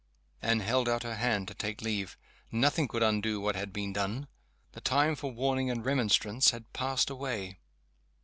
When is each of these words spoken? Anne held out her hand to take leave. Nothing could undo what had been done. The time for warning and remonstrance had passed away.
Anne 0.41 0.61
held 0.61 0.89
out 0.89 1.03
her 1.03 1.17
hand 1.17 1.47
to 1.47 1.53
take 1.53 1.79
leave. 1.79 2.17
Nothing 2.51 2.87
could 2.87 3.03
undo 3.03 3.39
what 3.39 3.55
had 3.55 3.71
been 3.71 3.93
done. 3.93 4.27
The 4.71 4.81
time 4.81 5.15
for 5.15 5.31
warning 5.31 5.69
and 5.69 5.85
remonstrance 5.85 6.49
had 6.49 6.73
passed 6.73 7.11
away. 7.11 7.59